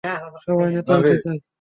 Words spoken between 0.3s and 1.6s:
সবাই নেতা হতে চায় না।